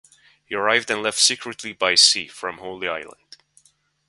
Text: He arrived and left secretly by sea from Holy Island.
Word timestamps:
He 0.43 0.55
arrived 0.55 0.89
and 0.89 1.03
left 1.03 1.19
secretly 1.19 1.73
by 1.73 1.93
sea 1.93 2.27
from 2.27 2.57
Holy 2.57 2.87
Island. 2.87 3.37